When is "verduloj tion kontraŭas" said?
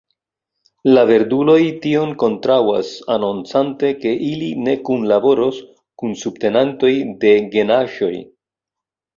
1.09-2.89